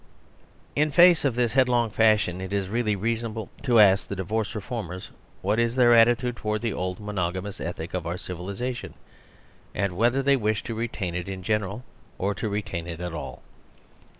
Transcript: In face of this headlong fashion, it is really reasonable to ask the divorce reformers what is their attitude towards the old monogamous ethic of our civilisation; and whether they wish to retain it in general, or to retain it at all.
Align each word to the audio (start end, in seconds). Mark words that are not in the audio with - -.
In 0.75 0.89
face 0.89 1.23
of 1.23 1.35
this 1.35 1.53
headlong 1.53 1.91
fashion, 1.91 2.41
it 2.41 2.51
is 2.51 2.69
really 2.69 2.95
reasonable 2.95 3.51
to 3.61 3.79
ask 3.79 4.07
the 4.07 4.15
divorce 4.15 4.55
reformers 4.55 5.11
what 5.43 5.59
is 5.59 5.75
their 5.75 5.93
attitude 5.93 6.37
towards 6.37 6.63
the 6.63 6.73
old 6.73 6.99
monogamous 6.99 7.61
ethic 7.61 7.93
of 7.93 8.07
our 8.07 8.17
civilisation; 8.17 8.95
and 9.75 9.95
whether 9.95 10.23
they 10.23 10.35
wish 10.37 10.63
to 10.63 10.73
retain 10.73 11.13
it 11.13 11.29
in 11.29 11.43
general, 11.43 11.83
or 12.17 12.33
to 12.33 12.49
retain 12.49 12.87
it 12.87 12.99
at 12.99 13.13
all. 13.13 13.43